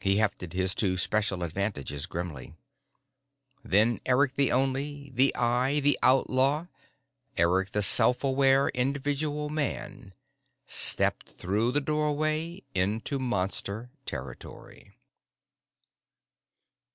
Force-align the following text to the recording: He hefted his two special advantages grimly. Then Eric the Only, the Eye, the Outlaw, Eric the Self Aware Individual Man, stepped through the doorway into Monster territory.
He 0.00 0.16
hefted 0.16 0.54
his 0.54 0.74
two 0.74 0.96
special 0.96 1.42
advantages 1.42 2.06
grimly. 2.06 2.54
Then 3.62 4.00
Eric 4.06 4.32
the 4.32 4.50
Only, 4.50 5.10
the 5.12 5.34
Eye, 5.36 5.80
the 5.80 5.98
Outlaw, 6.02 6.68
Eric 7.36 7.72
the 7.72 7.82
Self 7.82 8.24
Aware 8.24 8.70
Individual 8.70 9.50
Man, 9.50 10.14
stepped 10.66 11.32
through 11.32 11.70
the 11.72 11.82
doorway 11.82 12.62
into 12.74 13.18
Monster 13.18 13.90
territory. 14.06 14.92